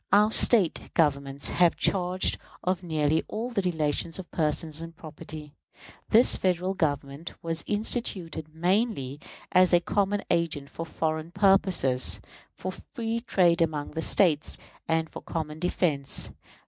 [0.11, 5.53] Our State governments have charge of nearly all the relations of person and property.
[6.09, 9.19] This Federal Government was instituted mainly
[9.51, 12.19] as a common agent for foreign purposes,
[12.55, 16.31] for free trade among the States, and for common defense.